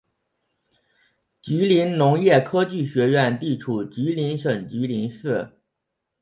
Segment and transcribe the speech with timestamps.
[1.43, 5.51] 吉林农业科技学院地处吉林省吉林市。